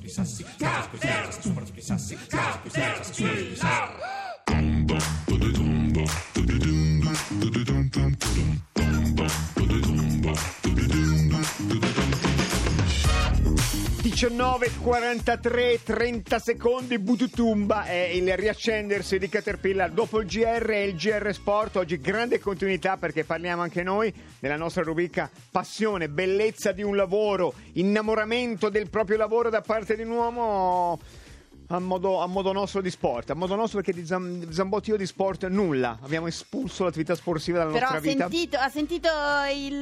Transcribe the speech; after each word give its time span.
Quizás 0.00 0.28
sí, 0.28 0.44
quizás 1.74 2.02
sí, 2.02 2.16
19.43, 14.60 15.78
30 15.82 16.38
secondi, 16.38 16.98
Bututumba 16.98 17.84
è 17.84 18.10
il 18.12 18.36
riaccendersi 18.36 19.18
di 19.18 19.26
Caterpillar 19.26 19.90
dopo 19.90 20.20
il 20.20 20.26
GR 20.26 20.68
e 20.68 20.84
il 20.84 20.96
GR 20.96 21.32
Sport. 21.32 21.76
Oggi 21.76 21.98
grande 21.98 22.38
continuità 22.40 22.98
perché 22.98 23.24
parliamo 23.24 23.62
anche 23.62 23.82
noi 23.82 24.12
nella 24.40 24.56
nostra 24.56 24.82
rubrica 24.82 25.30
Passione, 25.50 26.10
bellezza 26.10 26.72
di 26.72 26.82
un 26.82 26.94
lavoro, 26.94 27.54
innamoramento 27.72 28.68
del 28.68 28.90
proprio 28.90 29.16
lavoro 29.16 29.48
da 29.48 29.62
parte 29.62 29.96
di 29.96 30.02
un 30.02 30.10
uomo 30.10 31.00
a 31.72 31.78
modo, 31.78 32.20
a 32.20 32.26
modo, 32.26 32.52
nostro 32.52 32.80
di 32.80 32.90
sport, 32.90 33.30
a 33.30 33.34
modo 33.34 33.54
nostro 33.54 33.80
perché 33.80 33.98
di 33.98 34.04
Zam, 34.04 34.50
Zambotti 34.50 34.90
io 34.90 34.96
di 34.96 35.06
sport 35.06 35.46
nulla, 35.46 35.98
abbiamo 36.02 36.26
espulso 36.26 36.82
l'attività 36.84 37.14
sportiva 37.14 37.58
dalla 37.58 37.70
Però 37.70 37.90
nostra 37.90 38.00
vita. 38.00 38.28
Sentito, 38.28 38.56
ha 38.58 38.68
sentito 38.68 39.08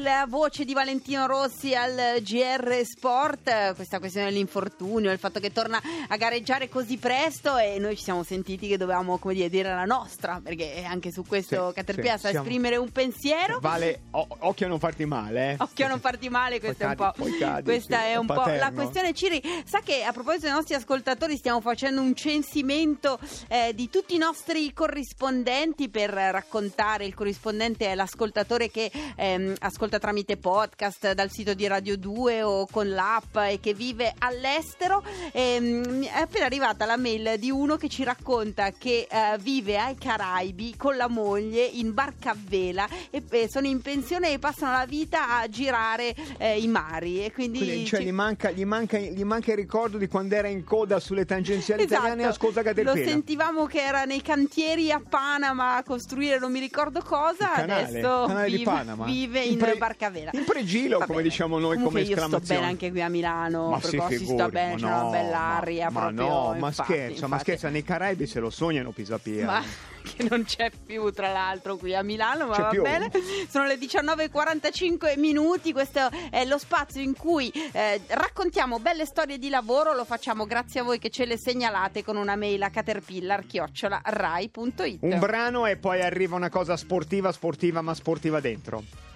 la 0.03 0.27
voce 0.29 0.65
di 0.67 0.75
Valentino 0.75 1.27
Rossi 1.27 1.75
al 1.75 2.21
GR 2.21 2.81
Sport, 2.85 3.75
questa 3.75 3.99
questione 4.01 4.29
dell'infortunio, 4.29 5.11
il 5.11 5.19
fatto 5.19 5.41
che 5.41 5.51
torna 5.51 5.81
a 6.09 6.17
gareggiare 6.19 6.69
così 6.69 6.99
presto 6.99 7.57
e 7.57 7.79
noi 7.79 7.97
ci 7.97 8.03
siamo 8.03 8.23
sentiti 8.23 8.69
che 8.69 8.77
dovevamo 8.77 9.17
come 9.17 9.33
dire, 9.33 9.49
dire 9.49 9.75
la 9.75 9.85
nostra, 9.87 10.41
perché 10.45 10.85
anche 10.87 11.11
su 11.11 11.25
questo 11.27 11.69
Sì, 11.69 11.75
Caterpillar 11.75 12.17
sì, 12.17 12.23
sa 12.25 12.29
siamo- 12.31 12.45
esprimere 12.45 12.77
un 12.77 12.91
pensiero. 12.93 13.61
Vale, 13.61 14.03
o- 14.11 14.27
occhio 14.41 14.67
a 14.67 14.69
non 14.69 14.79
farti 14.79 15.07
male, 15.07 15.53
eh. 15.53 15.57
Occhio 15.59 15.87
a 15.87 15.89
non 15.89 16.01
farti 16.01 16.29
male, 16.29 16.61
questa 16.61 16.95
Poi 16.95 16.97
è 16.97 17.01
un 17.01 17.13
po', 17.13 17.13
cadi, 17.13 17.31
poi 17.31 17.39
cadi, 17.39 17.63
questa 17.63 17.99
sì, 18.01 18.05
è 18.09 18.17
un 18.17 18.27
po' 18.27 18.45
la 18.45 18.73
questione. 18.75 19.15
Ciri, 19.15 19.43
sa 19.65 19.81
che 19.81 20.03
a 20.03 20.13
proposito 20.13 20.45
dei 20.45 20.53
nostri 20.55 20.75
ascoltatori 20.75 21.37
stiamo 21.37 21.61
facendo 21.63 21.77
un 21.87 22.15
censimento 22.15 23.19
eh, 23.49 23.73
di 23.75 23.89
tutti 23.89 24.15
i 24.15 24.19
nostri 24.19 24.73
corrispondenti 24.73 25.89
per 25.89 26.11
raccontare. 26.11 27.05
Il 27.05 27.15
corrispondente 27.15 27.87
è 27.87 27.95
l'ascoltatore 27.95 28.71
che 28.71 28.91
ehm, 29.17 29.55
ascolta 29.61 29.99
tramite 29.99 30.37
podcast 30.37 31.13
dal 31.13 31.31
sito 31.31 31.55
di 31.55 31.67
Radio 31.67 31.97
2 31.97 32.43
o 32.43 32.67
con 32.71 32.89
l'app 32.89 33.37
e 33.37 33.59
che 33.61 33.75
vive 33.75 34.15
all'estero. 34.19 35.03
Ehm, 35.33 36.05
è 36.05 36.21
appena 36.21 36.47
arrivata 36.47 36.85
la 36.85 36.97
mail 36.97 37.39
di 37.39 37.51
uno 37.51 37.77
che 37.77 37.89
ci 37.89 38.03
racconta 38.03 38.73
che 38.73 39.07
eh, 39.11 39.39
vive 39.39 39.79
ai 39.79 39.97
Caraibi 39.97 40.77
con 40.77 40.97
la 40.97 41.09
moglie 41.09 41.65
in 41.65 41.95
barca 41.95 42.31
a 42.31 42.37
vela 42.37 42.89
e 43.11 43.23
e 43.31 43.49
sono 43.49 43.67
in 43.67 43.81
pensione 43.81 44.33
e 44.33 44.39
passano 44.39 44.73
la 44.73 44.87
vita 44.87 45.39
a 45.39 45.49
girare 45.49 46.15
eh, 46.39 46.59
i 46.59 46.67
mari 46.67 47.25
e 47.25 47.33
quindi, 47.33 47.59
Quindi, 47.59 47.85
cioè, 47.85 48.01
ci- 48.01 48.07
gli, 48.07 48.13
manca, 48.13 48.51
gli, 48.51 48.65
manca, 48.65 48.99
gli 48.99 49.25
manca 49.25 49.51
il 49.51 49.57
ricordo 49.57 49.99
di 49.99 50.09
quando 50.09 50.35
era 50.35 50.49
in 50.49 50.65
coda 50.65 50.99
sulle 50.99 51.25
tangenziali 51.25 51.67
Esatto. 51.77 51.95
italiane 51.95 52.23
e 52.23 52.27
ascolta 52.27 52.61
lo 52.63 52.67
Caterpillar. 52.69 53.09
sentivamo 53.09 53.67
che 53.67 53.81
era 53.81 54.05
nei 54.05 54.23
cantieri 54.23 54.91
a 54.91 55.01
Panama 55.07 55.77
a 55.77 55.83
costruire 55.83 56.39
non 56.39 56.51
mi 56.53 56.61
ricordo 56.61 57.01
cosa 57.03 57.51
canale, 57.55 57.83
adesso 57.85 58.25
canale 58.27 58.49
vive, 58.51 59.05
vive 59.05 59.41
in, 59.43 59.59
pre- 59.59 59.77
barca 59.77 60.07
a 60.07 60.11
vela 60.11 60.31
in 60.35 60.45
pregilo, 60.45 60.99
Va 60.99 61.05
come 61.07 61.19
bene. 61.19 61.29
diciamo 61.31 61.59
noi, 61.59 61.75
Comunque 61.77 62.01
come 62.03 62.15
io 62.15 62.27
sto 62.27 62.41
bene 62.41 62.67
anche 62.67 62.91
qui 62.91 63.03
a 63.03 63.09
Milano 63.09 63.69
Ma 63.71 63.81
si 63.81 63.99
figuri, 64.01 64.25
sta 64.27 64.49
bene 64.49 64.73
ma 64.73 64.79
c'è 64.79 64.85
una 64.87 65.03
no, 65.03 65.11
bella 65.11 65.39
ma- 65.39 65.57
aria 65.57 65.91
ma 65.91 66.01
proprio 66.01 66.27
no, 66.29 66.57
ma 66.59 66.67
infatti, 66.69 66.93
scherza, 66.93 67.27
ma 67.27 67.37
infatti. 67.37 67.43
scherza, 67.43 67.69
nei 67.69 67.83
Caraibi 67.83 68.27
se 68.27 68.41
lo 68.41 68.51
sognano 68.51 68.91
Pisapia. 68.91 69.47
ma 69.47 69.63
che 70.17 70.27
non 70.29 70.45
c'è 70.45 70.71
più 70.85 71.11
tra 71.11 71.33
l'altro 71.33 71.77
qui 71.77 71.95
a 71.95 72.03
Milano 72.03 72.47
ma 72.47 72.55
C'è 72.55 72.63
va 72.63 72.83
bene. 72.83 73.11
Sono 73.49 73.67
le 73.67 73.77
19.45 73.77 75.19
minuti 75.19 75.73
questo 75.73 76.09
è 76.31 76.45
lo 76.45 76.59
spazio 76.59 77.01
in 77.01 77.15
cui 77.15 77.51
eh, 77.73 78.01
raccontiamo 78.09 78.79
belle 78.79 79.07
storie 79.07 79.39
di 79.39 79.49
lavoro 79.49 79.95
lo 79.95 80.05
facciamo 80.05 80.47
grazie 80.47 80.81
a 80.81 80.83
voi 80.85 80.99
che 80.99 81.11
ce 81.11 81.25
le 81.25 81.37
segnalate 81.37 82.05
con 82.05 82.17
una 82.17 82.37
mail 82.37 82.63
a 82.63 82.71
caterpillar 82.71 83.47
chiocciola 83.47 84.01
rai.it 84.05 84.99
Un 85.01 85.19
brano 85.19 85.67
e 85.67 85.77
poi 85.77 86.03
arriva 86.03 86.37
una 86.37 86.51
cosa 86.51 86.77
sportiva, 86.77 87.33
sportiva, 87.33 87.81
ma 87.81 87.95
sportiva 87.95 88.41
dentro. 88.41 89.08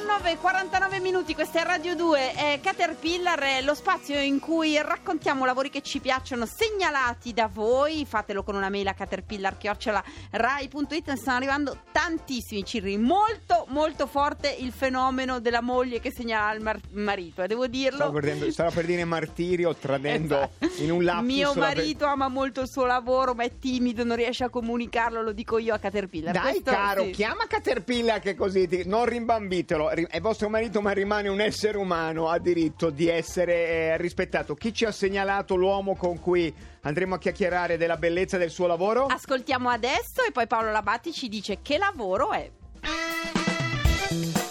19.49 0.00 1.00
minuti, 1.00 1.32
questa 1.34 1.62
è 1.62 1.64
Radio 1.64 1.96
2, 1.96 2.32
è 2.34 2.60
Caterpillar, 2.62 3.38
è 3.40 3.62
lo 3.62 3.72
spazio 3.74 4.20
in 4.20 4.38
cui 4.40 4.78
raccontiamo 4.78 5.46
lavori 5.46 5.70
che 5.70 5.80
ci 5.80 6.00
piacciono 6.00 6.44
segnalati 6.44 7.32
da 7.32 7.48
voi, 7.50 8.04
fatelo 8.06 8.42
con 8.42 8.56
una 8.56 8.68
mail 8.68 8.88
a 8.88 8.92
caterpillar.rai.it, 8.92 11.12
stanno 11.14 11.36
arrivando 11.38 11.78
tantissimi 11.92 12.62
cirri, 12.62 12.98
molto 12.98 13.64
molto 13.68 14.06
forte 14.06 14.54
il 14.58 14.70
fenomeno 14.72 15.40
della 15.40 15.62
moglie 15.62 15.98
che 15.98 16.12
segnala 16.12 16.52
il 16.54 16.60
mar- 16.60 16.78
marito, 16.90 17.42
e 17.42 17.46
devo 17.46 17.66
dirlo. 17.66 18.12
Stavo, 18.20 18.50
stavo 18.50 18.70
per 18.72 18.84
dire 18.84 19.02
martirio, 19.06 19.74
tradendo 19.76 20.50
Esatto. 20.58 20.82
in 20.82 20.90
un 20.92 21.04
lapsus. 21.04 21.24
Mio 21.26 21.54
marito 21.54 22.04
ama 22.04 22.28
molto 22.28 22.60
il 22.60 22.68
suo 22.68 22.84
lavoro, 22.84 23.32
ma 23.34 23.44
è 23.44 23.52
timido, 23.58 24.04
non 24.04 24.16
riesce 24.16 24.44
a 24.44 24.50
comunicarlo, 24.50 25.22
lo 25.22 25.32
dico 25.32 25.56
io 25.56 25.72
a 25.72 25.78
Caterpillar. 25.78 26.34
Dai 26.34 26.60
Questo 26.60 26.70
caro, 26.70 27.04
sì. 27.04 27.12
chiama 27.12 27.46
Caterpillar 27.46 28.20
che 28.20 28.34
così 28.34 28.68
ti- 28.68 28.82
non 28.86 29.06
rimbambitelo. 29.06 29.84
È 29.88 30.20
vostro 30.20 30.48
marito, 30.48 30.80
ma 30.80 30.92
rimane 30.92 31.28
un 31.28 31.40
essere 31.40 31.78
umano, 31.78 32.28
ha 32.28 32.38
diritto 32.38 32.90
di 32.90 33.08
essere 33.08 33.66
eh, 33.66 33.96
rispettato. 33.96 34.54
Chi 34.54 34.72
ci 34.72 34.84
ha 34.84 34.92
segnalato 34.92 35.54
l'uomo 35.54 35.96
con 35.96 36.20
cui 36.20 36.52
andremo 36.82 37.14
a 37.14 37.18
chiacchierare 37.18 37.76
della 37.76 37.96
bellezza 37.96 38.36
del 38.38 38.50
suo 38.50 38.66
lavoro? 38.66 39.06
Ascoltiamo 39.06 39.68
adesso 39.68 40.22
e 40.26 40.32
poi 40.32 40.46
Paolo 40.46 40.70
Labatti 40.70 41.12
ci 41.12 41.28
dice 41.28 41.58
che 41.62 41.78
lavoro 41.78 42.32
è. 42.32 42.50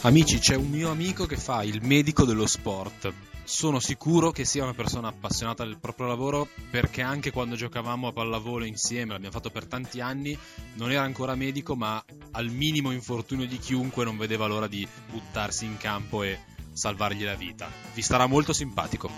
Amici, 0.01 0.37
c'è 0.39 0.55
un 0.55 0.69
mio 0.69 0.91
amico 0.91 1.25
che 1.25 1.37
fa 1.37 1.63
il 1.63 1.79
medico 1.81 2.25
dello 2.25 2.45
sport. 2.45 3.34
Sono 3.45 3.79
sicuro 3.79 4.31
che 4.31 4.43
sia 4.43 4.63
una 4.63 4.73
persona 4.73 5.09
appassionata 5.09 5.63
del 5.63 5.77
proprio 5.77 6.07
lavoro 6.07 6.47
perché 6.71 7.03
anche 7.03 7.29
quando 7.29 7.53
giocavamo 7.55 8.07
a 8.07 8.11
pallavolo 8.11 8.65
insieme, 8.65 9.11
l'abbiamo 9.11 9.35
fatto 9.35 9.51
per 9.51 9.67
tanti 9.67 10.01
anni, 10.01 10.35
non 10.73 10.91
era 10.91 11.03
ancora 11.03 11.35
medico 11.35 11.75
ma 11.75 12.03
al 12.31 12.47
minimo 12.49 12.89
infortunio 12.91 13.45
di 13.45 13.59
chiunque 13.59 14.03
non 14.03 14.17
vedeva 14.17 14.47
l'ora 14.47 14.65
di 14.65 14.85
buttarsi 15.11 15.65
in 15.65 15.77
campo 15.77 16.23
e 16.23 16.39
salvargli 16.73 17.23
la 17.23 17.35
vita. 17.35 17.69
Vi 17.93 18.01
starà 18.01 18.25
molto 18.25 18.51
simpatico. 18.51 19.11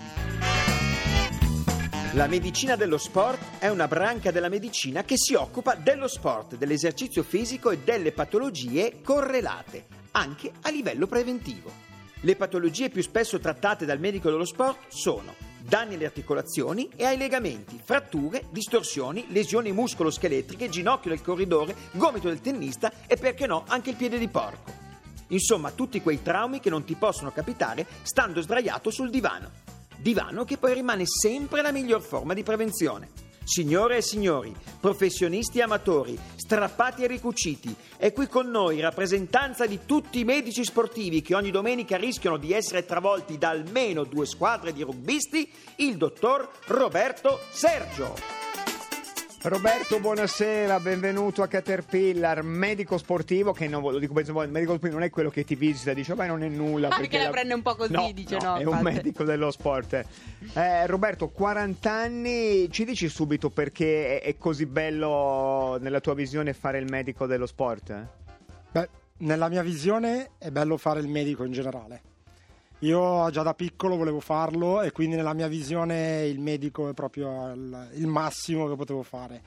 La 2.12 2.26
medicina 2.26 2.76
dello 2.76 2.98
sport 2.98 3.58
è 3.58 3.68
una 3.68 3.88
branca 3.88 4.30
della 4.30 4.50
medicina 4.50 5.04
che 5.04 5.16
si 5.16 5.32
occupa 5.32 5.74
dello 5.74 6.06
sport, 6.06 6.56
dell'esercizio 6.56 7.22
fisico 7.22 7.70
e 7.70 7.78
delle 7.78 8.12
patologie 8.12 9.00
correlate, 9.02 9.86
anche 10.12 10.52
a 10.60 10.68
livello 10.68 11.06
preventivo. 11.06 11.87
Le 12.22 12.34
patologie 12.34 12.90
più 12.90 13.00
spesso 13.00 13.38
trattate 13.38 13.84
dal 13.84 14.00
medico 14.00 14.28
dello 14.28 14.44
sport 14.44 14.86
sono 14.88 15.34
danni 15.60 15.94
alle 15.94 16.06
articolazioni 16.06 16.88
e 16.96 17.04
ai 17.04 17.16
legamenti, 17.16 17.80
fratture, 17.82 18.44
distorsioni, 18.50 19.26
lesioni 19.28 19.70
muscoloscheletriche, 19.70 20.68
ginocchio 20.68 21.10
del 21.10 21.22
corridore, 21.22 21.76
gomito 21.92 22.28
del 22.28 22.40
tennista 22.40 22.92
e 23.06 23.16
perché 23.16 23.46
no 23.46 23.64
anche 23.68 23.90
il 23.90 23.96
piede 23.96 24.18
di 24.18 24.28
porco. 24.28 24.72
Insomma, 25.28 25.70
tutti 25.70 26.00
quei 26.00 26.22
traumi 26.22 26.58
che 26.58 26.70
non 26.70 26.84
ti 26.84 26.96
possono 26.96 27.30
capitare 27.30 27.86
stando 28.02 28.40
sdraiato 28.40 28.90
sul 28.90 29.10
divano. 29.10 29.50
Divano 29.98 30.44
che 30.44 30.56
poi 30.56 30.74
rimane 30.74 31.04
sempre 31.06 31.62
la 31.62 31.70
miglior 31.70 32.00
forma 32.00 32.34
di 32.34 32.42
prevenzione. 32.42 33.27
Signore 33.48 33.96
e 33.96 34.02
signori, 34.02 34.54
professionisti 34.78 35.58
e 35.58 35.62
amatori, 35.62 36.18
strappati 36.36 37.04
e 37.04 37.06
ricuciti, 37.06 37.74
è 37.96 38.12
qui 38.12 38.26
con 38.26 38.50
noi 38.50 38.74
in 38.74 38.82
rappresentanza 38.82 39.64
di 39.64 39.80
tutti 39.86 40.18
i 40.18 40.24
medici 40.24 40.62
sportivi 40.64 41.22
che 41.22 41.34
ogni 41.34 41.50
domenica 41.50 41.96
rischiano 41.96 42.36
di 42.36 42.52
essere 42.52 42.84
travolti 42.84 43.38
da 43.38 43.48
almeno 43.48 44.04
due 44.04 44.26
squadre 44.26 44.74
di 44.74 44.82
rugbisti, 44.82 45.50
il 45.76 45.96
dottor 45.96 46.46
Roberto 46.66 47.40
Sergio. 47.50 48.37
Roberto, 49.40 50.00
buonasera, 50.00 50.80
benvenuto 50.80 51.42
a 51.42 51.46
Caterpillar, 51.46 52.42
medico 52.42 52.98
sportivo 52.98 53.52
che 53.52 53.68
non 53.68 53.82
lo 53.82 53.98
dico 54.00 54.12
medico 54.12 54.74
sportivo 54.74 54.94
non 54.94 55.04
è 55.04 55.10
quello 55.10 55.30
che 55.30 55.44
ti 55.44 55.54
visita, 55.54 55.92
dice 55.94 56.14
"Beh, 56.14 56.26
non 56.26 56.42
è 56.42 56.48
nulla". 56.48 56.88
Ah, 56.88 56.96
perché 56.96 57.18
che 57.18 57.22
la 57.24 57.30
prende 57.30 57.54
un 57.54 57.62
po' 57.62 57.76
così, 57.76 57.92
No, 57.92 58.10
dice, 58.12 58.36
no, 58.36 58.42
no, 58.42 58.56
è 58.56 58.64
un 58.64 58.76
infatti. 58.78 58.94
medico 58.96 59.22
dello 59.22 59.52
sport. 59.52 60.04
Eh, 60.54 60.86
Roberto, 60.88 61.28
40 61.28 61.90
anni, 61.92 62.68
ci 62.72 62.84
dici 62.84 63.08
subito 63.08 63.48
perché 63.48 64.20
è, 64.20 64.36
così 64.36 64.66
bello 64.66 65.78
nella 65.80 66.00
tua 66.00 66.14
visione 66.14 66.52
fare 66.52 66.78
il 66.78 66.86
medico 66.90 67.26
dello 67.26 67.46
sport? 67.46 67.90
eh? 67.90 68.06
Beh, 68.72 68.88
nella 69.18 69.48
mia 69.48 69.62
visione 69.62 70.30
è 70.38 70.50
bello 70.50 70.76
fare 70.76 70.98
il 70.98 71.08
medico 71.08 71.44
in 71.44 71.52
generale. 71.52 72.02
Io 72.80 73.28
già 73.30 73.42
da 73.42 73.54
piccolo 73.54 73.96
volevo 73.96 74.20
farlo 74.20 74.82
e 74.82 74.92
quindi 74.92 75.16
nella 75.16 75.32
mia 75.32 75.48
visione 75.48 76.26
il 76.26 76.38
medico 76.38 76.88
è 76.88 76.94
proprio 76.94 77.52
il, 77.52 78.06
massimo 78.06 78.68
che 78.68 78.76
potevo 78.76 79.02
fare. 79.02 79.42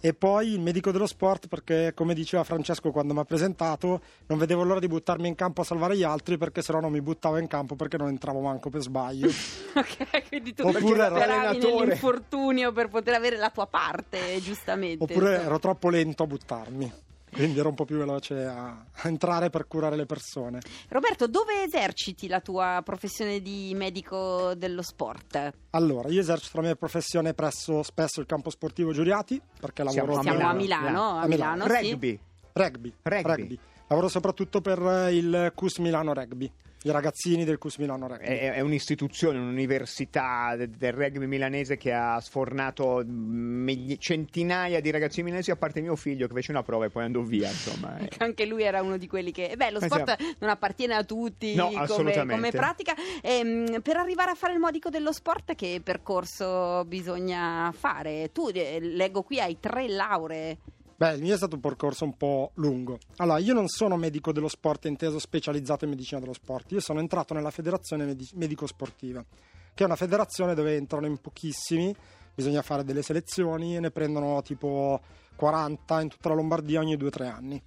E 0.00 0.14
poi 0.14 0.52
il 0.52 0.60
medico 0.60 0.90
dello 0.90 1.06
sport 1.06 1.48
perché, 1.48 1.92
come 1.94 2.14
diceva 2.14 2.44
Francesco 2.44 2.90
quando 2.90 3.12
mi 3.12 3.20
ha 3.20 3.24
presentato, 3.24 4.00
non 4.26 4.38
vedevo 4.38 4.62
l'ora 4.62 4.80
di 4.80 4.88
buttarmi 4.88 5.28
in 5.28 5.34
campo 5.34 5.60
a 5.60 5.64
salvare 5.64 5.96
gli 5.98 6.02
altri 6.02 6.38
perché 6.38 6.62
sennò 6.62 6.80
non 6.80 6.92
mi 6.92 7.02
buttavo 7.02 7.36
in 7.36 7.46
campo 7.46 7.76
perché 7.76 7.98
non 7.98 8.08
entravo 8.08 8.40
manco 8.40 8.70
per 8.70 8.80
sbaglio. 8.80 9.28
ok, 9.76 10.28
quindi 10.28 10.54
tu 10.54 10.66
Oppure 10.66 11.04
ero 11.04 11.14
allenatore. 11.16 11.84
nell'infortunio 11.84 12.72
per 12.72 12.88
poter 12.88 13.14
avere 13.14 13.36
la 13.36 13.50
tua 13.50 13.66
parte, 13.66 14.40
giustamente. 14.40 15.04
Oppure 15.04 15.42
ero 15.42 15.58
troppo 15.58 15.90
lento 15.90 16.22
a 16.22 16.26
buttarmi. 16.26 16.92
Quindi 17.32 17.58
ero 17.58 17.70
un 17.70 17.74
po' 17.74 17.86
più 17.86 17.96
veloce 17.96 18.44
a, 18.44 18.84
a 18.92 19.08
entrare 19.08 19.48
per 19.48 19.66
curare 19.66 19.96
le 19.96 20.04
persone. 20.04 20.60
Roberto, 20.88 21.26
dove 21.26 21.62
eserciti 21.62 22.28
la 22.28 22.40
tua 22.40 22.82
professione 22.84 23.40
di 23.40 23.72
medico 23.74 24.54
dello 24.54 24.82
sport? 24.82 25.52
Allora, 25.70 26.10
io 26.10 26.20
esercito 26.20 26.58
la 26.58 26.64
mia 26.64 26.76
professione 26.76 27.32
presso 27.32 27.82
spesso 27.82 28.20
il 28.20 28.26
campo 28.26 28.50
sportivo 28.50 28.92
Giuriati 28.92 29.40
perché 29.58 29.82
lavoro 29.82 30.20
Siamo 30.20 30.22
Siamo 30.22 30.48
a 30.48 30.52
Milano, 30.52 30.90
Milano, 30.90 31.18
a 31.18 31.20
a 31.22 31.26
Milano, 31.26 31.64
sì. 31.64 31.90
Rugby. 31.90 32.20
Rugby. 32.52 32.94
Rugby. 33.02 33.58
Lavoro 33.88 34.08
soprattutto 34.08 34.60
per 34.60 34.80
eh, 34.80 35.14
il 35.16 35.52
CUS 35.54 35.78
Milano 35.78 36.14
Rugby, 36.14 36.50
i 36.84 36.90
ragazzini 36.90 37.44
del 37.44 37.58
CUS 37.58 37.76
Milano 37.78 38.06
Rugby. 38.08 38.24
È, 38.24 38.52
è 38.54 38.60
un'istituzione, 38.60 39.38
un'università 39.38 40.54
de- 40.56 40.68
del 40.70 40.92
rugby 40.92 41.26
milanese 41.26 41.76
che 41.76 41.92
ha 41.92 42.18
sfornato 42.20 43.02
migli- 43.06 43.98
centinaia 43.98 44.80
di 44.80 44.90
ragazzini 44.90 45.24
milanesi, 45.24 45.50
a 45.50 45.56
parte 45.56 45.80
mio 45.80 45.96
figlio 45.96 46.26
che 46.26 46.34
fece 46.34 46.50
una 46.50 46.62
prova 46.62 46.86
e 46.86 46.90
poi 46.90 47.04
andò 47.04 47.20
via. 47.20 47.48
Insomma, 47.48 47.96
eh. 48.02 48.08
Anche 48.18 48.46
lui 48.46 48.62
era 48.62 48.82
uno 48.82 48.96
di 48.96 49.06
quelli 49.06 49.30
che. 49.32 49.54
Beh, 49.56 49.70
lo 49.70 49.78
Eh, 49.80 49.86
sport 49.86 50.16
sì. 50.20 50.34
non 50.40 50.50
appartiene 50.50 50.94
a 50.94 51.04
tutti 51.04 51.54
No, 51.54 51.66
come, 51.68 51.78
assolutamente. 51.80 52.34
come 52.34 52.50
pratica. 52.50 52.94
Ehm, 53.22 53.80
per 53.82 53.96
arrivare 53.96 54.30
a 54.30 54.34
fare 54.34 54.52
il 54.54 54.58
medico 54.58 54.90
dello 54.90 55.12
sport, 55.12 55.54
che 55.54 55.80
percorso 55.82 56.84
bisogna 56.86 57.72
fare? 57.76 58.30
Tu 58.32 58.48
eh, 58.52 58.78
leggo 58.80 59.22
qui 59.22 59.40
hai 59.40 59.58
tre 59.60 59.88
lauree. 59.88 60.58
Beh, 61.02 61.14
il 61.14 61.22
mio 61.22 61.34
è 61.34 61.36
stato 61.36 61.56
un 61.56 61.60
percorso 61.60 62.04
un 62.04 62.16
po' 62.16 62.52
lungo. 62.54 63.00
Allora, 63.16 63.38
io 63.38 63.54
non 63.54 63.66
sono 63.66 63.96
medico 63.96 64.30
dello 64.30 64.46
sport 64.46 64.84
inteso 64.84 65.18
specializzato 65.18 65.82
in 65.82 65.90
medicina 65.90 66.20
dello 66.20 66.32
sport, 66.32 66.70
io 66.70 66.78
sono 66.78 67.00
entrato 67.00 67.34
nella 67.34 67.50
federazione 67.50 68.04
Medi- 68.04 68.30
medico-sportiva, 68.34 69.24
che 69.74 69.82
è 69.82 69.86
una 69.86 69.96
federazione 69.96 70.54
dove 70.54 70.76
entrano 70.76 71.06
in 71.06 71.18
pochissimi, 71.18 71.92
bisogna 72.32 72.62
fare 72.62 72.84
delle 72.84 73.02
selezioni 73.02 73.74
e 73.74 73.80
ne 73.80 73.90
prendono 73.90 74.42
tipo 74.42 75.00
40 75.34 76.02
in 76.02 76.08
tutta 76.08 76.28
la 76.28 76.36
Lombardia 76.36 76.78
ogni 76.78 76.96
2-3 76.96 77.28
anni. 77.28 77.60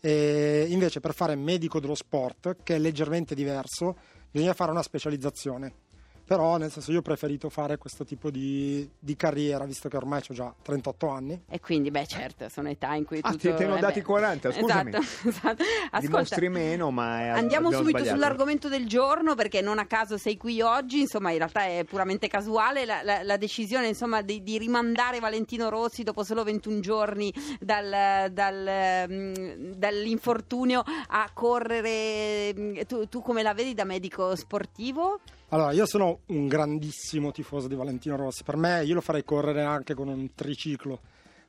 E 0.00 0.66
invece 0.68 0.98
per 0.98 1.14
fare 1.14 1.36
medico 1.36 1.78
dello 1.78 1.94
sport, 1.94 2.56
che 2.64 2.74
è 2.74 2.78
leggermente 2.80 3.36
diverso, 3.36 3.96
bisogna 4.32 4.52
fare 4.52 4.72
una 4.72 4.82
specializzazione. 4.82 5.83
Però, 6.26 6.56
nel 6.56 6.70
senso, 6.70 6.90
io 6.90 7.00
ho 7.00 7.02
preferito 7.02 7.50
fare 7.50 7.76
questo 7.76 8.04
tipo 8.04 8.30
di, 8.30 8.88
di 8.98 9.14
carriera, 9.14 9.64
visto 9.66 9.90
che 9.90 9.96
ormai 9.98 10.22
ho 10.26 10.32
già 10.32 10.54
38 10.62 11.08
anni. 11.08 11.42
E 11.48 11.60
quindi, 11.60 11.90
beh, 11.90 12.06
certo, 12.06 12.48
sono 12.48 12.70
età 12.70 12.94
in 12.94 13.04
cui 13.04 13.18
Ah, 13.22 13.30
tutto. 13.30 13.50
ti- 13.50 13.54
te 13.54 13.66
ne 13.66 13.72
ho 13.72 13.76
eh 13.76 13.80
dati 13.80 14.00
beh, 14.00 14.06
40, 14.06 14.52
scusami. 14.52 14.90
Esatto, 14.90 15.04
esatto. 15.28 15.62
Ascolta, 15.62 15.98
Dimostri 16.00 16.48
meno, 16.48 16.90
ma 16.90 17.20
è- 17.20 17.28
Andiamo 17.28 17.70
subito 17.70 17.88
sbagliato. 17.98 18.14
sull'argomento 18.16 18.68
del 18.70 18.86
giorno 18.88 19.34
perché 19.34 19.60
non 19.60 19.78
a 19.78 19.84
caso 19.86 20.16
sei 20.16 20.38
qui 20.38 20.62
oggi, 20.62 21.00
insomma 21.00 21.30
in 21.30 21.38
realtà 21.38 21.64
è 21.66 21.84
puramente 21.84 22.26
casuale 22.28 22.86
la, 22.86 23.02
la- 23.02 23.22
la 23.22 23.36
decisione 23.36 23.88
insomma, 23.88 24.22
di, 24.22 24.42
di 24.42 24.56
rimandare 24.56 25.20
Valentino 25.20 25.68
Rossi 25.68 26.04
dopo 26.04 26.24
solo 26.24 26.42
21 26.42 26.80
giorni 26.80 27.30
dal- 27.60 28.30
dal, 28.32 29.06
mm, 29.10 29.72
dall'infortunio 29.76 30.82
a 31.08 31.28
correre, 31.34 32.54
mm, 32.58 32.80
tu, 32.86 33.08
tu 33.08 33.20
come 33.20 33.42
la 33.42 33.52
vedi 33.52 33.74
da 33.74 33.84
medico 33.84 34.34
sportivo? 34.36 35.20
Allora, 35.54 35.70
io 35.70 35.86
sono 35.86 36.22
un 36.26 36.48
grandissimo 36.48 37.30
tifoso 37.30 37.68
di 37.68 37.76
Valentino 37.76 38.16
Rossi. 38.16 38.42
Per 38.42 38.56
me, 38.56 38.82
io 38.82 38.94
lo 38.94 39.00
farei 39.00 39.22
correre 39.22 39.62
anche 39.62 39.94
con 39.94 40.08
un 40.08 40.34
triciclo. 40.34 40.98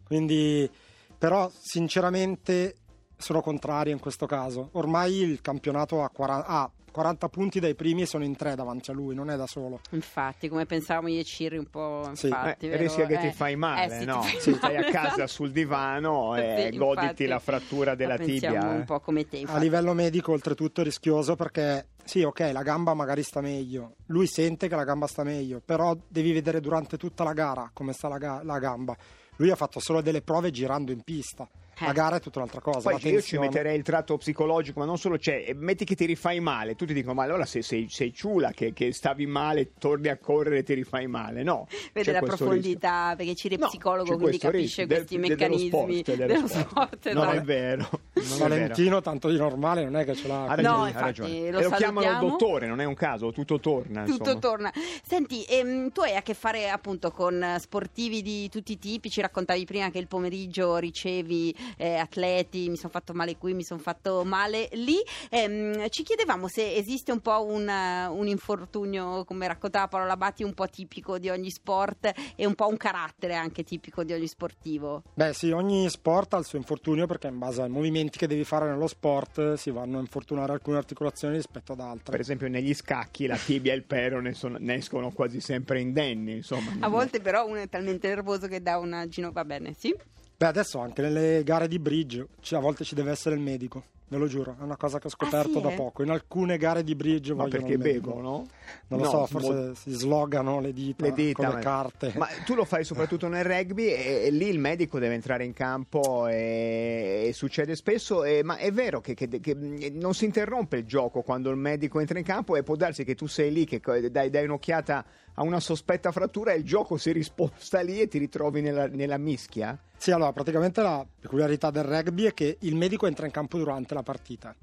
Quindi, 0.03 0.69
però, 1.17 1.49
sinceramente, 1.49 2.75
sono 3.17 3.41
contrario 3.41 3.93
in 3.93 3.99
questo 3.99 4.27
caso. 4.27 4.69
Ormai 4.73 5.15
il 5.21 5.41
campionato 5.41 6.03
ha, 6.03 6.09
40 6.09 6.47
ha 6.47 6.71
40 6.95 7.27
punti 7.27 7.59
dai 7.59 7.75
primi 7.75 8.03
e 8.03 8.05
sono 8.05 8.23
in 8.23 8.37
tre 8.37 8.55
davanti 8.55 8.89
a 8.89 8.93
lui, 8.93 9.13
non 9.15 9.29
è 9.29 9.35
da 9.35 9.47
solo. 9.47 9.81
Infatti, 9.91 10.47
come 10.47 10.65
pensavamo 10.65 11.09
io 11.09 11.19
e 11.19 11.23
Cirri 11.25 11.57
un 11.57 11.65
po', 11.69 12.09
Sì. 12.13 12.27
infatti, 12.27 12.67
Eh, 12.67 12.69
vero? 12.69 12.83
rischia 12.83 13.05
che 13.05 13.17
ti 13.17 13.27
Eh, 13.27 13.31
fai 13.33 13.57
male, 13.57 13.97
eh, 13.97 13.99
sì, 13.99 14.05
no? 14.05 14.19
ti 14.21 14.27
fai 14.29 14.39
Sì, 14.39 14.53
stai 14.53 14.77
a 14.77 14.85
casa 14.85 15.27
sul 15.27 15.51
divano 15.51 16.37
e 16.37 16.69
Sì, 16.71 16.77
goditi 16.77 17.03
infatti. 17.03 17.25
la 17.25 17.39
frattura 17.39 17.95
della 17.95 18.11
La 18.15 18.17
pensiamo 18.23 18.55
tibia. 18.55 18.71
eh. 18.71 18.77
un 18.77 18.85
po' 18.85 19.01
come 19.01 19.27
te, 19.27 19.35
A 19.35 19.39
infatti. 19.41 19.59
livello 19.59 19.91
medico, 19.93 20.31
oltretutto, 20.31 20.79
è 20.79 20.83
rischioso 20.85 21.35
perché 21.35 21.87
sì, 22.05 22.23
ok, 22.23 22.51
la 22.53 22.61
gamba 22.63 22.93
magari 22.93 23.23
sta 23.23 23.41
meglio, 23.41 23.95
lui 24.05 24.25
sente 24.27 24.69
che 24.69 24.75
la 24.77 24.85
gamba 24.85 25.05
sta 25.07 25.23
meglio, 25.25 25.59
però 25.59 25.93
devi 26.07 26.31
vedere 26.31 26.61
durante 26.61 26.95
tutta 26.95 27.25
la 27.25 27.33
gara 27.33 27.69
come 27.73 27.91
sta 27.91 28.07
la, 28.07 28.17
ga- 28.17 28.39
la 28.41 28.57
gamba. 28.59 28.95
Lui 29.35 29.51
ha 29.51 29.55
fatto 29.57 29.81
solo 29.81 29.99
delle 29.99 30.21
prove 30.21 30.49
girando 30.49 30.93
in 30.93 31.01
pista. 31.01 31.45
La 31.79 31.89
Eh. 31.89 31.93
gara 31.93 32.15
è 32.17 32.19
tutta 32.21 32.39
un'altra 32.39 32.61
cosa. 32.61 32.89
Poi 32.89 33.01
la 33.01 33.09
io 33.09 33.21
ci 33.21 33.37
metterei 33.37 33.75
il 33.75 33.83
tratto 33.83 34.15
psicologico, 34.17 34.79
ma 34.79 34.85
non 34.85 34.97
solo 34.97 35.17
c'è, 35.17 35.43
e 35.47 35.53
metti 35.53 35.83
che 35.83 35.95
ti 35.95 36.05
rifai 36.05 36.39
male, 36.39 36.75
tutti 36.75 36.93
dicono: 36.93 37.13
Ma 37.15 37.23
allora 37.23 37.45
se 37.45 37.61
sei, 37.61 37.87
sei 37.89 38.13
ciula 38.13 38.51
che, 38.51 38.71
che 38.73 38.93
stavi 38.93 39.25
male, 39.25 39.71
torni 39.77 40.07
a 40.07 40.17
correre 40.17 40.59
e 40.59 40.63
ti 40.63 40.73
rifai 40.73 41.07
male. 41.07 41.43
No, 41.43 41.67
Vede 41.93 42.11
la 42.11 42.21
profondità, 42.21 43.13
perché 43.17 43.35
Cirri 43.35 43.55
è 43.55 43.59
No, 43.59 43.67
psicologo, 43.67 44.15
quindi 44.17 44.37
capisce 44.37 44.83
rischio 44.83 44.87
questi 44.87 45.17
del- 45.17 45.35
dello 45.37 45.55
meccanismi 45.55 45.67
sport, 46.03 46.15
dello 46.15 46.47
sport. 46.47 47.11
Non 47.11 47.23
esatto. 47.23 47.31
è 47.31 47.31
vero. 47.31 47.31
non 47.31 47.35
è 47.35 47.41
vero. 47.41 47.89
Valentino, 48.37 49.01
tanto 49.01 49.29
di 49.29 49.37
normale, 49.37 49.83
non 49.83 49.97
è 49.97 50.05
che 50.05 50.15
ce 50.15 50.27
l'ha. 50.27 50.45
Ha 50.45 50.55
No, 50.55 50.55
ragione, 50.55 50.81
ha 50.83 50.87
infatti, 50.87 51.03
ragione. 51.03 51.51
lo 51.51 51.59
e 51.59 51.63
lo 51.63 51.69
chiamano 51.71 52.19
dottore, 52.29 52.67
non 52.67 52.79
è 52.79 52.85
un 52.85 52.93
caso, 52.93 53.31
tutto 53.31 53.59
torna. 53.59 54.03
Tutto 54.03 54.29
insomma. 54.29 54.39
torna. 54.39 54.73
Senti, 55.03 55.43
ehm, 55.43 55.91
tu 55.91 56.01
hai 56.01 56.15
a 56.15 56.21
che 56.21 56.33
fare 56.33 56.69
appunto 56.69 57.11
con 57.11 57.55
sportivi 57.59 58.21
di 58.21 58.49
tutti 58.49 58.73
i 58.73 58.79
tipi, 58.79 59.09
ci 59.09 59.21
raccontavi 59.21 59.65
prima 59.65 59.89
che 59.89 59.99
il 59.99 60.07
pomeriggio 60.07 60.77
ricevi 60.77 61.53
eh, 61.77 61.95
atleti, 61.95 62.69
mi 62.69 62.77
sono 62.77 62.89
fatto 62.91 63.13
male 63.13 63.37
qui, 63.37 63.53
mi 63.53 63.63
sono 63.63 63.79
fatto 63.79 64.23
male 64.23 64.69
lì. 64.73 64.97
Ehm, 65.29 65.89
ci 65.89 66.03
chiedevamo 66.03 66.47
se 66.47 66.73
esiste 66.73 67.11
un 67.11 67.19
po' 67.19 67.43
un, 67.43 67.67
un 67.67 68.27
infortunio, 68.27 69.25
come 69.25 69.47
raccontava 69.47 69.87
Paolo 69.87 70.07
Labatti, 70.07 70.43
un 70.43 70.53
po' 70.53 70.67
tipico 70.67 71.17
di 71.17 71.29
ogni 71.29 71.51
sport 71.51 72.11
e 72.35 72.45
un 72.45 72.55
po' 72.55 72.67
un 72.67 72.77
carattere 72.77 73.35
anche 73.35 73.63
tipico 73.63 74.03
di 74.03 74.13
ogni 74.13 74.27
sportivo. 74.27 75.03
Beh 75.13 75.33
sì, 75.33 75.51
ogni 75.51 75.89
sport 75.89 76.33
ha 76.33 76.37
il 76.37 76.45
suo 76.45 76.57
infortunio 76.57 77.05
perché 77.05 77.27
in 77.27 77.37
base 77.37 77.61
ai 77.61 77.69
movimenti 78.05 78.17
che 78.17 78.27
devi 78.27 78.43
fare 78.43 78.67
nello 78.69 78.87
sport 78.87 79.53
si 79.55 79.71
vanno 79.71 79.97
a 79.97 80.01
infortunare 80.01 80.51
alcune 80.51 80.77
articolazioni 80.77 81.35
rispetto 81.35 81.73
ad 81.73 81.79
altre. 81.79 82.11
Per 82.11 82.19
esempio, 82.19 82.47
negli 82.47 82.73
scacchi 82.73 83.25
la 83.25 83.37
tibia 83.37 83.73
e 83.73 83.75
il 83.75 83.83
pero 83.83 84.21
ne, 84.21 84.33
sono- 84.33 84.57
ne 84.59 84.75
escono 84.75 85.11
quasi 85.11 85.39
sempre 85.41 85.79
indenni. 85.79 86.33
Insomma, 86.37 86.71
A 86.79 86.87
volte 86.89 87.19
però 87.19 87.45
uno 87.47 87.57
è 87.59 87.69
talmente 87.69 88.07
nervoso 88.07 88.47
che 88.47 88.61
dà 88.61 88.77
una 88.77 89.07
ginocchia. 89.07 89.41
Va 89.41 89.45
bene, 89.45 89.73
sì? 89.77 89.93
Beh, 90.37 90.45
adesso 90.47 90.79
anche 90.79 91.01
nelle 91.01 91.43
gare 91.43 91.67
di 91.67 91.79
bridge 91.79 92.25
a 92.51 92.59
volte 92.59 92.83
ci 92.83 92.93
deve 92.95 93.11
essere 93.11 93.35
il 93.35 93.41
medico, 93.41 93.83
ve 94.07 94.17
lo 94.17 94.27
giuro, 94.27 94.55
è 94.59 94.63
una 94.63 94.77
cosa 94.77 94.99
che 94.99 95.07
ho 95.07 95.09
scoperto 95.09 95.53
sì, 95.53 95.61
da 95.61 95.71
eh? 95.71 95.75
poco. 95.75 96.03
In 96.03 96.09
alcune 96.11 96.57
gare 96.57 96.83
di 96.83 96.95
bridge 96.95 97.33
Ma 97.33 97.47
perché 97.47 97.77
bevono? 97.77 98.45
Non 98.87 98.99
lo 98.99 99.05
No, 99.05 99.09
so, 99.09 99.25
forse 99.25 99.53
mo- 99.53 99.73
si 99.73 99.91
slogano 99.91 100.59
le 100.59 100.71
dita, 100.73 101.05
le 101.05 101.13
dita 101.13 101.33
con 101.43 101.47
ma- 101.47 101.55
le 101.55 101.61
carte. 101.63 102.13
Ma 102.15 102.27
tu 102.45 102.53
lo 102.53 102.65
fai 102.65 102.83
soprattutto 102.83 103.27
nel 103.27 103.43
rugby 103.43 103.87
e, 103.87 104.23
e 104.25 104.29
lì 104.31 104.47
il 104.47 104.59
medico 104.59 104.99
deve 104.99 105.15
entrare 105.15 105.43
in 105.43 105.53
campo 105.53 106.27
e, 106.27 107.25
e 107.27 107.33
succede 107.33 107.75
spesso. 107.75 108.23
e- 108.23 108.43
ma 108.43 108.57
è 108.57 108.71
vero 108.71 109.01
che, 109.01 109.13
che- 109.15 109.27
che 109.27 109.55
non 109.91 110.13
si 110.13 110.25
interrompe 110.25 110.77
il 110.77 110.85
gioco 110.85 111.21
quando 111.21 111.49
il 111.49 111.57
medico 111.57 111.99
entra 111.99 112.17
in 112.19 112.25
campo 112.25 112.55
e 112.55 112.63
può 112.63 112.75
darsi 112.75 113.03
che 113.03 113.15
tu 113.15 113.25
sei 113.27 113.51
lì 113.51 113.65
che 113.65 113.81
dai, 114.11 114.29
dai 114.29 114.43
un'occhiata 114.45 115.05
a 115.37 115.43
una 115.43 115.59
sospetta 115.59 116.11
frattura 116.11 116.51
e 116.53 116.57
il 116.57 116.63
gioco 116.63 116.97
si 116.97 117.11
risposta 117.11 117.81
lì 117.81 117.99
e 117.99 118.07
ti 118.07 118.19
ritrovi 118.19 118.61
nella, 118.61 118.87
nella 118.87 119.17
mischia. 119.17 119.77
Sì, 119.97 120.11
allora 120.11 120.31
praticamente 120.33 120.81
la 120.81 121.05
peculiarità 121.19 121.71
del 121.71 121.83
rugby 121.85 122.25
è 122.25 122.33
che 122.33 122.57
il 122.61 122.75
medico 122.75 123.07
entra 123.07 123.25
in 123.25 123.31
campo 123.31 123.57
durante 123.57 123.93
la 123.95 124.03
partita 124.03 124.55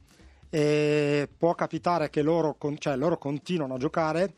e 0.54 1.30
può 1.34 1.54
capitare 1.54 2.10
che 2.10 2.20
loro, 2.20 2.58
cioè, 2.76 2.94
loro 2.94 3.16
continuano 3.16 3.74
a 3.74 3.78
giocare 3.78 4.34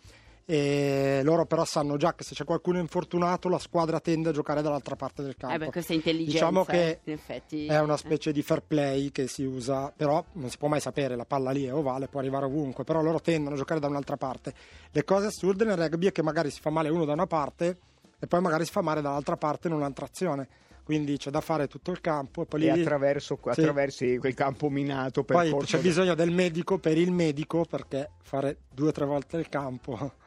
e 0.46 1.22
loro 1.24 1.44
però 1.44 1.64
sanno 1.64 1.96
già 1.96 2.14
che 2.14 2.22
se 2.22 2.34
c'è 2.34 2.44
qualcuno 2.44 2.78
infortunato 2.78 3.48
la 3.48 3.58
squadra 3.58 3.98
tende 3.98 4.28
a 4.28 4.32
giocare 4.32 4.62
dall'altra 4.62 4.94
parte 4.94 5.24
del 5.24 5.36
campo. 5.36 5.56
Eh 5.56 5.58
beh, 5.58 5.70
questa 5.72 5.92
è 5.92 5.96
intelligenza. 5.96 6.32
Diciamo 6.32 6.62
eh, 6.62 6.66
che 6.66 7.00
in 7.04 7.12
effetti. 7.14 7.66
È 7.66 7.80
una 7.80 7.96
specie 7.96 8.30
di 8.30 8.42
fair 8.42 8.62
play 8.62 9.10
che 9.10 9.26
si 9.26 9.42
usa, 9.42 9.92
però 9.96 10.24
non 10.34 10.50
si 10.50 10.56
può 10.56 10.68
mai 10.68 10.78
sapere, 10.78 11.16
la 11.16 11.24
palla 11.24 11.50
lì 11.50 11.64
è 11.64 11.74
ovale, 11.74 12.06
può 12.06 12.20
arrivare 12.20 12.44
ovunque, 12.44 12.84
però 12.84 13.02
loro 13.02 13.20
tendono 13.20 13.56
a 13.56 13.58
giocare 13.58 13.80
da 13.80 13.88
un'altra 13.88 14.16
parte. 14.16 14.54
Le 14.92 15.02
cose 15.02 15.26
assurde 15.26 15.64
nel 15.64 15.76
rugby 15.76 16.06
è 16.06 16.12
che 16.12 16.22
magari 16.22 16.50
si 16.50 16.60
fa 16.60 16.70
male 16.70 16.90
uno 16.90 17.04
da 17.04 17.14
una 17.14 17.26
parte 17.26 17.78
e 18.20 18.26
poi 18.28 18.40
magari 18.40 18.64
si 18.64 18.70
fa 18.70 18.82
male 18.82 19.00
dall'altra 19.00 19.36
parte 19.36 19.66
in 19.66 19.74
un'altra 19.74 20.04
azione. 20.04 20.46
Quindi 20.84 21.16
c'è 21.16 21.30
da 21.30 21.40
fare 21.40 21.66
tutto 21.66 21.90
il 21.90 22.00
campo 22.00 22.42
e 22.42 22.44
poi 22.46 22.60
lì 22.60 22.66
E 22.66 22.70
attraverso, 22.72 23.38
Sì. 23.42 23.48
attraversi 23.48 24.18
quel 24.18 24.34
campo 24.34 24.68
minato 24.68 25.24
per 25.24 25.36
poi 25.36 25.50
corso 25.50 25.76
c'è 25.76 25.82
bisogno 25.82 26.14
del 26.14 26.30
medico 26.30 26.78
per 26.78 26.98
il 26.98 27.10
medico 27.10 27.64
perché 27.64 28.10
fare 28.22 28.58
due 28.70 28.88
o 28.88 28.92
tre 28.92 29.06
volte 29.06 29.38
il 29.38 29.48
campo. 29.48 30.12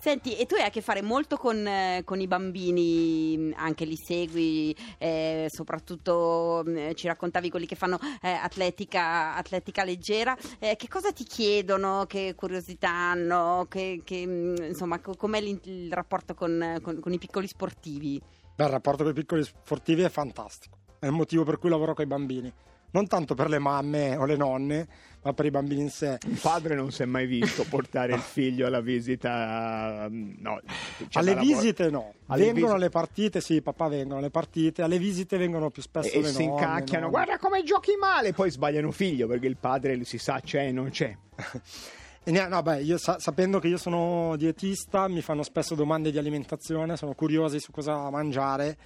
Senti, 0.00 0.34
e 0.38 0.46
tu 0.46 0.54
hai 0.54 0.62
a 0.62 0.70
che 0.70 0.80
fare 0.80 1.02
molto 1.02 1.36
con, 1.36 1.66
eh, 1.66 2.00
con 2.06 2.18
i 2.20 2.26
bambini, 2.26 3.52
anche 3.54 3.84
li 3.84 3.96
segui, 3.96 4.74
eh, 4.96 5.46
soprattutto 5.50 6.62
mh, 6.64 6.94
ci 6.94 7.06
raccontavi 7.06 7.50
quelli 7.50 7.66
che 7.66 7.74
fanno 7.74 7.98
eh, 8.22 8.30
atletica, 8.30 9.34
atletica 9.34 9.84
leggera. 9.84 10.34
Eh, 10.58 10.76
che 10.76 10.88
cosa 10.88 11.12
ti 11.12 11.24
chiedono? 11.24 12.06
Che 12.06 12.34
curiosità 12.34 12.88
hanno? 12.90 13.66
Che, 13.68 14.00
che, 14.02 14.16
insomma, 14.16 15.00
co- 15.00 15.16
com'è 15.16 15.38
il 15.40 15.92
rapporto 15.92 16.32
con, 16.32 16.78
con- 16.80 16.98
con 16.98 17.12
i 17.12 17.18
piccoli 17.18 17.46
sportivi? 17.46 18.18
Beh, 18.54 18.64
il 18.64 18.70
rapporto 18.70 19.02
con 19.02 19.12
i 19.12 19.14
piccoli 19.14 19.42
sportivi 19.44 20.02
è 20.02 20.08
fantastico, 20.10 20.78
è 20.98 21.06
il 21.06 21.12
motivo 21.12 21.44
per 21.44 21.58
cui 21.58 21.70
lavoro 21.70 21.94
con 21.94 22.04
i 22.04 22.08
bambini. 22.08 22.52
Non 22.92 23.06
tanto 23.06 23.34
per 23.36 23.48
le 23.48 23.60
mamme 23.60 24.16
o 24.16 24.24
le 24.24 24.34
nonne, 24.36 24.88
ma 25.22 25.32
per 25.32 25.46
i 25.46 25.50
bambini 25.50 25.82
in 25.82 25.90
sé. 25.90 26.18
Un 26.26 26.36
padre 26.42 26.74
non 26.74 26.90
si 26.90 27.02
è 27.02 27.04
mai 27.04 27.24
visto 27.24 27.64
portare 27.68 28.14
il 28.14 28.20
figlio 28.20 28.66
alla 28.66 28.80
visita. 28.80 30.08
mm, 30.10 30.32
No, 30.38 30.60
c'è 31.08 31.20
alle 31.20 31.36
visite 31.36 31.88
no, 31.88 32.14
Alle 32.26 32.46
vengono 32.46 32.64
visi- 32.64 32.76
alle 32.76 32.88
partite, 32.88 33.40
sì, 33.40 33.62
papà 33.62 33.86
vengono 33.86 34.18
alle 34.18 34.30
partite, 34.30 34.82
alle 34.82 34.98
visite 34.98 35.36
vengono 35.38 35.70
più 35.70 35.82
spesso 35.82 36.12
E, 36.16 36.20
le 36.20 36.28
si 36.30 36.44
nonne, 36.44 36.62
incacchiano, 36.62 37.04
no? 37.04 37.10
guarda 37.10 37.38
come 37.38 37.62
giochi 37.62 37.94
male, 37.94 38.32
poi 38.32 38.50
sbagliano 38.50 38.90
figlio 38.90 39.28
perché 39.28 39.46
il 39.46 39.56
padre 39.56 40.02
si 40.04 40.18
sa 40.18 40.40
c'è 40.40 40.66
e 40.66 40.72
non 40.72 40.90
c'è. 40.90 41.16
Ne- 42.22 42.48
no, 42.48 42.62
beh, 42.62 42.82
io 42.82 42.98
sa- 42.98 43.18
sapendo 43.18 43.58
che 43.58 43.68
io 43.68 43.78
sono 43.78 44.36
dietista, 44.36 45.08
mi 45.08 45.22
fanno 45.22 45.42
spesso 45.42 45.74
domande 45.74 46.10
di 46.10 46.18
alimentazione, 46.18 46.96
sono 46.96 47.14
curiosi 47.14 47.58
su 47.60 47.72
cosa 47.72 48.10
mangiare, 48.10 48.76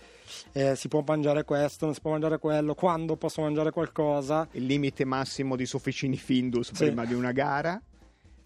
eh, 0.52 0.76
si 0.76 0.86
può 0.88 1.02
mangiare 1.04 1.42
questo, 1.44 1.84
non 1.84 1.94
si 1.94 2.00
può 2.00 2.12
mangiare 2.12 2.38
quello, 2.38 2.74
quando 2.74 3.16
posso 3.16 3.42
mangiare 3.42 3.72
qualcosa. 3.72 4.46
Il 4.52 4.66
limite 4.66 5.04
massimo 5.04 5.56
di 5.56 5.66
sofficini 5.66 6.16
Findus 6.16 6.68
Sì. 6.72 6.84
prima 6.86 7.04
di 7.04 7.12
una 7.14 7.32
gara. 7.32 7.80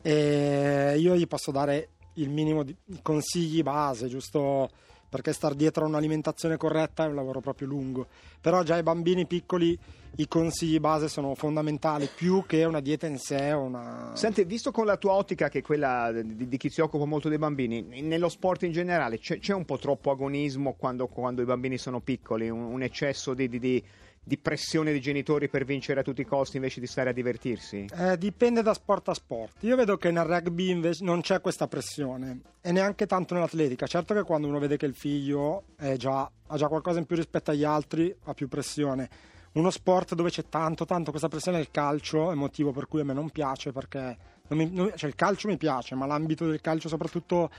E 0.01 0.95
io 0.99 1.15
gli 1.17 1.27
posso 1.27 1.51
dare 1.51 1.91
il 2.15 2.31
minimo 2.31 2.63
di 2.63 2.75
consigli 3.03 3.63
base, 3.63 4.09
giusto 4.09 4.71
perché 5.09 5.33
star 5.33 5.55
dietro 5.55 5.85
a 5.85 5.89
un'alimentazione 5.89 6.57
corretta 6.57 7.05
è 7.05 7.09
un 7.09 7.15
lavoro 7.15 7.41
proprio 7.41 7.67
lungo. 7.69 8.07
Però 8.41 8.63
già 8.63 8.75
ai 8.75 8.83
bambini 8.83 9.27
piccoli 9.27 9.79
i 10.17 10.27
consigli 10.27 10.81
base 10.81 11.09
sono 11.09 11.35
fondamentali 11.35 12.09
più 12.13 12.45
che 12.47 12.65
una 12.65 12.81
dieta 12.81 13.07
in 13.07 13.19
sé 13.19 13.53
una... 13.53 14.13
Senti, 14.15 14.45
visto 14.45 14.71
con 14.71 14.87
la 14.87 14.97
tua 14.97 15.13
ottica 15.13 15.49
che 15.49 15.59
è 15.59 15.63
quella 15.63 16.11
di, 16.13 16.49
di 16.49 16.57
chi 16.57 16.71
si 16.71 16.81
occupa 16.81 17.05
molto 17.05 17.29
dei 17.29 17.39
bambini, 17.39 18.03
nello 18.03 18.29
sport 18.29 18.65
in 18.65 18.73
generale 18.73 19.19
c'è, 19.19 19.39
c'è 19.39 19.55
un 19.55 19.65
po' 19.65 19.79
troppo 19.79 20.11
agonismo 20.11 20.75
quando, 20.75 21.07
quando 21.07 21.43
i 21.43 21.45
bambini 21.45 21.79
sono 21.79 22.01
piccoli, 22.01 22.49
un, 22.49 22.63
un 22.63 22.83
eccesso 22.83 23.35
di, 23.35 23.49
di- 23.49 23.59
di- 23.59 23.85
di 24.29 24.37
pressione 24.37 24.91
dei 24.93 25.01
genitori 25.01 25.49
per 25.49 25.65
vincere 25.65 26.01
a 26.01 26.03
tutti 26.03 26.21
i 26.21 26.27
costi 26.27 26.57
invece 26.57 26.81
di 26.81 26.87
stare 26.87 27.09
a 27.11 27.13
divertirsi? 27.15 27.87
Eh, 27.97 28.19
dipende 28.19 28.61
da 28.63 28.75
sport 28.75 29.09
a 29.09 29.15
sport. 29.15 29.63
Io 29.63 29.75
vedo 29.75 29.97
che 29.97 30.11
nel 30.11 30.25
rugby 30.25 30.69
invece 30.69 31.03
non 31.03 31.23
c'è 31.23 31.41
questa 31.41 31.67
pressione 31.67 32.41
e 32.61 32.71
neanche 32.71 33.07
tanto 33.07 33.33
nell'atletica. 33.33 33.87
Certo 33.87 34.13
che 34.13 34.23
quando 34.25 34.47
uno 34.47 34.59
vede 34.59 34.77
che 34.77 34.85
il 34.85 34.95
figlio 34.95 35.65
già- 35.97 36.31
ha 36.47 36.57
già 36.57 36.69
qualcosa 36.69 36.99
in 36.99 37.07
più 37.07 37.17
rispetto 37.17 37.51
agli 37.53 37.65
altri, 37.65 38.15
ha 38.25 38.35
più 38.35 38.49
pressione. 38.49 39.09
Uno 39.53 39.71
sport 39.71 40.15
dove 40.15 40.29
c'è 40.29 40.45
tanto, 40.51 40.85
tanto 40.85 41.09
questa 41.11 41.29
pressione 41.29 41.57
è 41.57 41.61
il 41.63 41.71
calcio, 41.71 42.29
è 42.29 42.33
il 42.33 42.39
motivo 42.39 42.71
per 42.71 42.87
cui 42.87 43.01
a 43.01 43.05
me 43.05 43.15
non 43.15 43.31
piace 43.31 43.73
perché 43.73 44.17
non 44.49 44.59
mi- 44.59 44.71
non- 44.71 44.93
cioè 44.95 45.09
il 45.09 45.17
calcio 45.17 45.49
mi 45.49 45.57
piace, 45.57 45.95
ma 45.95 46.05
l'ambito 46.05 46.47
del 46.47 46.61
calcio 46.61 46.89
soprattutto 46.89 47.51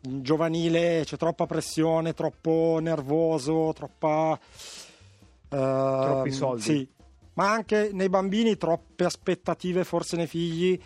giovanile 0.00 1.02
c'è 1.04 1.16
troppa 1.16 1.46
pressione, 1.46 2.14
troppo 2.14 2.78
nervoso, 2.80 3.72
troppa... 3.74 4.38
Troppi 5.48 6.28
ehm, 6.28 6.34
soldi. 6.34 6.62
Sì, 6.62 6.88
ma 7.34 7.50
anche 7.50 7.90
nei 7.92 8.08
bambini 8.08 8.56
troppe 8.56 9.04
aspettative 9.04 9.84
forse 9.84 10.16
nei 10.16 10.26
figli. 10.26 10.78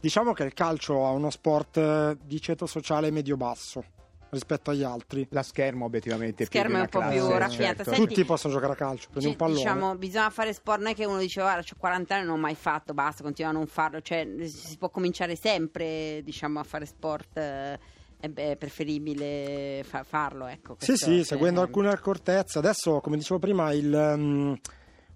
Diciamo 0.00 0.32
che 0.32 0.44
il 0.44 0.54
calcio 0.54 1.04
ha 1.06 1.10
uno 1.10 1.30
sport 1.30 1.76
eh, 1.76 2.16
di 2.22 2.40
ceto 2.40 2.66
sociale 2.66 3.10
medio-basso 3.10 3.84
rispetto 4.30 4.70
agli 4.70 4.82
altri. 4.82 5.26
La 5.30 5.42
scherma 5.42 5.84
obiettivamente 5.84 6.44
Scherma 6.44 6.78
è 6.78 6.80
un 6.82 6.88
po' 6.88 7.06
più 7.06 7.28
raffinata. 7.28 7.84
certo. 7.84 8.06
Tutti 8.06 8.24
possono 8.24 8.54
giocare 8.54 8.72
a 8.72 8.76
calcio, 8.76 9.08
prendi 9.10 9.22
Ci- 9.22 9.28
un 9.32 9.36
pallone. 9.36 9.58
Diciamo, 9.58 9.96
bisogna 9.96 10.30
fare 10.30 10.52
sport, 10.52 10.78
non 10.78 10.90
è 10.90 10.94
che 10.94 11.04
uno 11.04 11.18
dice 11.18 11.40
guarda, 11.40 11.60
ho 11.60 11.76
40 11.78 12.14
anni 12.14 12.22
e 12.22 12.26
non 12.26 12.36
ho 12.36 12.40
mai 12.40 12.54
fatto, 12.54 12.94
basta, 12.94 13.22
continua 13.22 13.50
a 13.50 13.54
non 13.54 13.66
farlo, 13.66 14.00
cioè 14.00 14.26
si 14.46 14.76
può 14.78 14.88
cominciare 14.88 15.36
sempre, 15.36 16.22
diciamo, 16.22 16.60
a 16.60 16.64
fare 16.64 16.86
sport, 16.86 17.36
eh, 17.36 17.78
è 18.20 18.56
preferibile 18.56 19.82
fa- 19.84 20.04
farlo, 20.04 20.46
ecco. 20.46 20.76
Sì, 20.78 20.96
sì, 20.96 21.24
seguendo 21.24 21.60
alcune 21.60 21.88
accortezze. 21.88 22.58
Adesso, 22.58 23.00
come 23.00 23.16
dicevo 23.16 23.38
prima, 23.40 23.72
il, 23.72 23.92
um, 23.92 24.58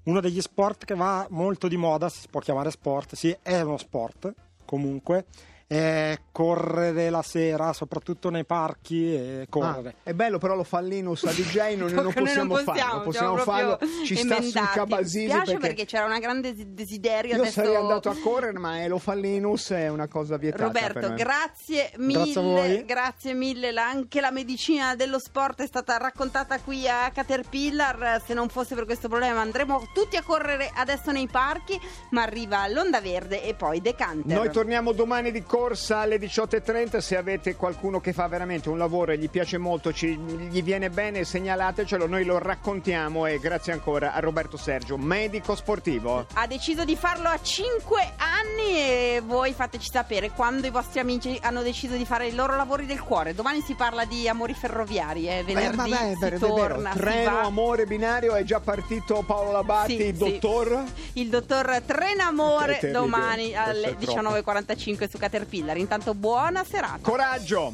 uno 0.05 0.21
degli 0.21 0.41
sport 0.41 0.85
che 0.85 0.95
va 0.95 1.27
molto 1.31 1.69
di 1.69 1.77
moda, 1.77 2.09
si 2.09 2.29
può 2.29 2.41
chiamare 2.41 2.71
sport, 2.71 3.15
sì, 3.15 3.37
è 3.43 3.61
uno 3.61 3.77
sport, 3.77 4.33
comunque, 4.65 5.27
è 5.67 6.19
correre 6.31 7.09
la 7.11 7.23
sera, 7.23 7.73
soprattutto 7.73 8.29
nei 8.31 8.45
parchi 8.45 9.15
e 9.15 9.47
correre. 9.49 9.89
Ah, 9.89 10.11
è 10.11 10.13
bello, 10.13 10.39
però 10.39 10.55
lo 10.55 10.65
fa 10.65 10.81
Linus 10.81 11.25
a 11.25 11.31
DJ, 11.33 11.77
non 11.77 11.91
Noi 11.95 12.13
possiamo 12.13 12.55
farlo. 12.57 12.73
possiamo, 12.73 12.95
Non 12.95 13.03
possiamo 13.05 13.37
siamo 13.39 13.39
farlo. 13.39 13.79
Ci 14.05 14.17
sta 14.17 14.41
sul. 14.43 14.53
Cabasisi 14.75 15.19
Mi 15.21 15.27
piace 15.27 15.45
perché, 15.53 15.59
perché, 15.67 15.85
c'era 15.87 16.05
una 16.05 16.19
grande 16.19 16.53
desi- 16.55 16.75
desiderio 16.75 17.35
io 17.35 17.41
adesso... 17.43 17.61
sarei 17.63 17.77
andato 17.77 18.09
a 18.11 18.17
correre, 18.23 18.59
ma 18.59 18.87
lo 18.87 18.99
fa 18.99 19.15
Linus 19.15 19.71
è 19.71 19.89
una 19.89 20.07
cosa 20.09 20.37
vietata. 20.37 20.69
per 20.71 20.93
Roberto, 20.95 21.15
grazie 21.15 21.93
mille, 21.97 22.19
Grazie 22.25 22.41
a 22.41 22.43
voi. 22.43 22.85
grazie 22.85 23.35
mille. 23.35 23.73
La- 23.73 23.89
anche 23.89 24.21
la 24.21 24.31
medicina 24.31 24.95
dello 24.97 25.19
sport 25.19 25.63
è 25.63 25.67
stata 25.67 25.97
raccontata 25.97 26.59
qui 26.61 26.87
a 26.89 27.11
Caterpillar. 27.13 28.23
Se 28.25 28.35
non 28.35 28.49
fosse 28.49 28.75
per 28.75 28.85
questo 28.85 29.09
problema 29.09 29.41
andremo 29.41 29.89
tutti 29.93 30.17
a 30.17 30.23
correre 30.23 30.71
adesso 30.75 31.11
nei 31.13 31.29
parchi, 31.29 31.81
ma 32.11 32.23
arriva 32.23 32.67
l'Onda 32.69 33.01
Verde 33.01 33.43
e 33.45 33.55
poi 33.55 33.81
Decanter. 33.81 34.37
Noi 34.37 34.51
torniamo 34.51 34.93
domani 34.93 35.31
di 35.31 35.43
corsa 35.59 35.99
alle 36.01 36.17
18.30. 36.19 36.99
Se 36.99 37.17
avete 37.17 37.55
qualcuno 37.55 38.01
che 38.01 38.13
fa 38.13 38.27
veramente 38.27 38.69
un 38.69 38.77
lavoro 38.77 39.13
e 39.13 39.19
gli 39.19 39.31
piace 39.31 39.57
molto, 39.57 39.93
ci- 39.93 40.17
gli 40.17 40.63
viene 40.65 40.91
bene, 40.91 41.23
segnalatecelo. 41.23 42.09
Noi 42.09 42.25
lo 42.25 42.39
raccontiamo. 42.39 43.27
E 43.27 43.39
grazie 43.39 43.73
ancora 43.73 44.15
a 44.15 44.19
Roberto 44.19 44.57
Sergio, 44.57 44.97
medico 44.97 45.55
sportivo. 45.55 46.27
ha 46.35 46.47
deciso 46.49 46.85
di 46.85 46.97
farlo 46.97 47.29
a 47.29 47.39
5 47.41 48.13
anni 48.17 48.77
e 48.77 49.23
voi 49.25 49.53
fateci 49.53 49.91
sapere 49.93 50.31
quando 50.31 50.67
i 50.67 50.71
vostri 50.71 50.99
amici 50.99 51.39
hanno 51.41 51.63
deciso 51.63 51.95
di 51.95 52.05
fare 52.05 52.27
i 52.27 52.35
loro 52.35 52.57
lavori 52.57 52.85
del 52.87 53.01
cuore. 53.01 53.33
Domani 53.33 53.61
si 53.61 53.75
parla 53.75 54.05
di 54.05 54.29
amori 54.29 54.55
ferroviari, 54.55 55.29
eh, 55.29 55.45
venerdì 55.45 55.73
Eh, 55.73 55.77
vabbè, 55.77 56.13
si 56.15 56.19
vero, 56.19 56.39
torna, 56.39 56.91
vero. 56.95 57.05
Treno, 57.11 57.39
amore 57.39 57.87
binario, 57.87 58.35
è 58.35 58.43
già 58.43 58.59
partito 58.59 59.23
Paolo 59.25 59.53
Labatti, 59.53 59.97
Sì, 59.97 60.03
il 60.07 60.17
sì. 60.17 60.39
dottor. 60.41 60.83
Il 61.13 61.29
dottor 61.29 61.81
Trenamore 61.87 62.91
domani 62.91 63.55
alle 63.55 63.91
è 63.91 63.97
troppo. 63.97 64.21
19.45 64.21 65.09
su 65.09 65.19
Caterpillar. 65.45 65.77
Intanto 65.77 66.15
buona 66.15 66.65
serata. 66.65 66.99
Coraggio! 67.03 67.73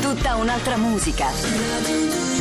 Tutta 0.00 0.36
un'altra 0.36 0.76
musica. 0.76 2.37